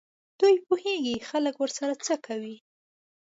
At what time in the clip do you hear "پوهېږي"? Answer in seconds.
0.67-1.15